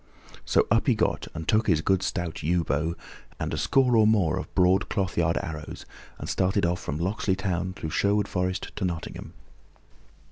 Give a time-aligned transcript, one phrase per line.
[0.45, 2.95] So up he got and took his good stout yew bow
[3.39, 5.85] and a score or more of broad clothyard arrows,
[6.17, 9.35] and started off from Locksley Town through Sherwood Forest to Nottingham.